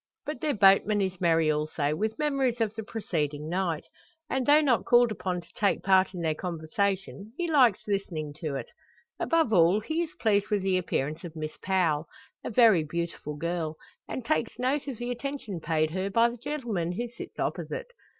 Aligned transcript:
But 0.25 0.41
their 0.41 0.55
boatman 0.55 0.99
is 1.01 1.21
merry 1.21 1.51
also, 1.51 1.95
with 1.95 2.17
memories 2.17 2.59
of 2.59 2.73
the 2.73 2.81
preceding 2.81 3.47
night; 3.47 3.85
and, 4.31 4.47
though 4.47 4.59
not 4.59 4.83
called 4.83 5.11
upon 5.11 5.41
to 5.41 5.53
take 5.53 5.83
part 5.83 6.15
in 6.15 6.21
their 6.21 6.33
conversation, 6.33 7.33
he 7.37 7.47
likes 7.47 7.83
listening 7.87 8.33
to 8.37 8.55
it. 8.55 8.71
Above 9.19 9.53
all 9.53 9.79
he 9.79 10.01
is 10.01 10.15
pleased 10.19 10.49
with 10.49 10.63
the 10.63 10.75
appearance 10.79 11.23
of 11.23 11.35
Miss 11.35 11.55
Powell, 11.61 12.07
a 12.43 12.49
very 12.49 12.83
beautiful 12.83 13.35
girl; 13.37 13.75
and 14.07 14.25
takes 14.25 14.57
note 14.57 14.87
of 14.87 14.97
the 14.97 15.11
attention 15.11 15.59
paid 15.59 15.91
her 15.91 16.09
by 16.09 16.31
the 16.31 16.37
gentleman 16.37 16.93
who 16.93 17.07
sits 17.07 17.37
opposite. 17.37 17.91